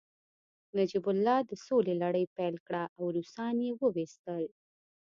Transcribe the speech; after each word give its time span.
نجیب 0.77 1.05
الله 1.13 1.37
د 1.49 1.51
سولې 1.65 1.93
لړۍ 2.03 2.25
پیل 2.35 2.55
کړه 2.67 2.83
او 2.97 3.03
روسان 3.15 3.55
يې 3.65 3.71
وويستل 3.81 4.43